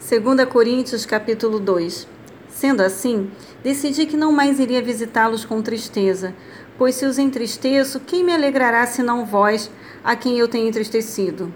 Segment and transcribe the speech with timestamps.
[0.00, 2.06] 2 Coríntios capítulo 2
[2.48, 3.30] Sendo assim,
[3.64, 6.32] decidi que não mais iria visitá-los com tristeza,
[6.78, 9.68] pois se os entristeço, quem me alegrará senão vós,
[10.04, 11.52] a quem eu tenho entristecido?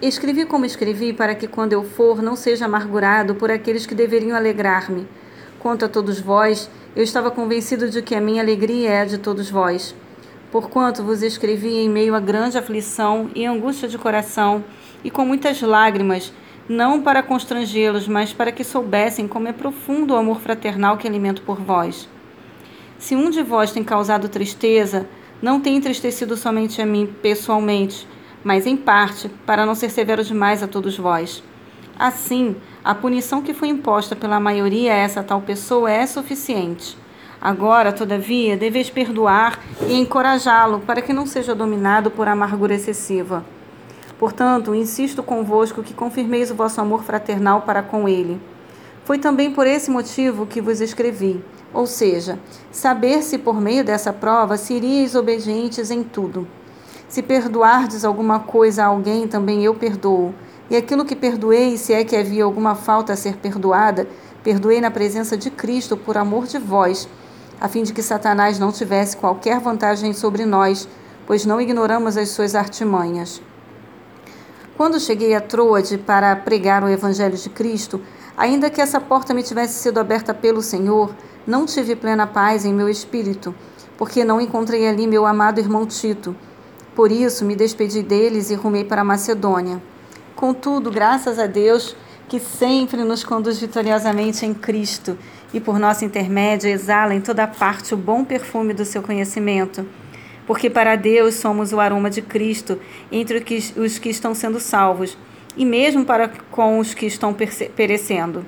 [0.00, 4.34] Escrevi como escrevi para que quando eu for não seja amargurado por aqueles que deveriam
[4.34, 5.06] alegrar-me.
[5.60, 9.18] Quanto a todos vós, eu estava convencido de que a minha alegria é a de
[9.18, 9.94] todos vós.
[10.50, 14.64] Porquanto vos escrevi em meio a grande aflição e angústia de coração,
[15.04, 16.32] e com muitas lágrimas,
[16.68, 21.42] não para constrangê-los, mas para que soubessem como é profundo o amor fraternal que alimento
[21.42, 22.08] por vós.
[22.98, 25.06] Se um de vós tem causado tristeza,
[25.42, 28.08] não tem entristecido somente a mim pessoalmente,
[28.42, 31.42] mas em parte, para não ser severo demais a todos vós.
[31.98, 36.96] Assim, a punição que foi imposta pela maioria a essa tal pessoa é suficiente.
[37.40, 43.44] Agora, todavia, deveis perdoar e encorajá-lo para que não seja dominado por amargura excessiva.
[44.24, 48.40] Portanto, insisto convosco que confirmeis o vosso amor fraternal para com ele.
[49.04, 51.44] Foi também por esse motivo que vos escrevi,
[51.74, 52.38] ou seja,
[52.72, 56.48] saber se por meio dessa prova seríeis obedientes em tudo.
[57.06, 60.34] Se perdoardes alguma coisa a alguém, também eu perdoo.
[60.70, 64.08] E aquilo que perdoei, se é que havia alguma falta a ser perdoada,
[64.42, 67.06] perdoei na presença de Cristo por amor de vós,
[67.60, 70.88] a fim de que Satanás não tivesse qualquer vantagem sobre nós,
[71.26, 73.42] pois não ignoramos as suas artimanhas.
[74.76, 78.00] Quando cheguei a Troade para pregar o Evangelho de Cristo,
[78.36, 81.14] ainda que essa porta me tivesse sido aberta pelo Senhor,
[81.46, 83.54] não tive plena paz em meu espírito,
[83.96, 86.34] porque não encontrei ali meu amado irmão Tito.
[86.92, 89.80] Por isso me despedi deles e rumei para a Macedônia.
[90.34, 91.94] Contudo, graças a Deus,
[92.28, 95.16] que sempre nos conduz vitoriosamente em Cristo
[95.52, 99.86] e por nosso intermédio exala em toda parte o bom perfume do seu conhecimento
[100.46, 102.78] porque para Deus somos o aroma de Cristo
[103.10, 103.44] entre
[103.76, 105.16] os que estão sendo salvos,
[105.56, 107.34] e mesmo para com os que estão
[107.76, 108.44] perecendo.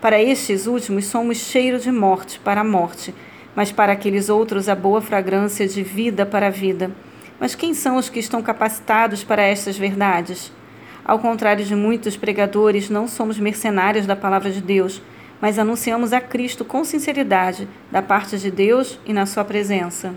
[0.00, 3.14] Para estes últimos somos cheiro de morte para a morte,
[3.54, 6.90] mas para aqueles outros a boa fragrância de vida para a vida.
[7.40, 10.52] Mas quem são os que estão capacitados para estas verdades?
[11.04, 15.02] Ao contrário de muitos pregadores, não somos mercenários da palavra de Deus,
[15.40, 20.14] mas anunciamos a Cristo com sinceridade, da parte de Deus e na sua presença.